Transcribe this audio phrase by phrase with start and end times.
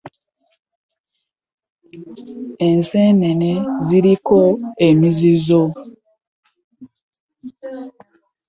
[2.67, 3.51] Ensenene
[3.85, 4.39] ziriko
[4.87, 5.61] emizizo.